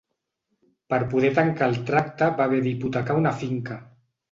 [0.93, 3.81] Per poder tancar el tracte va haver d'hipotecar una finca.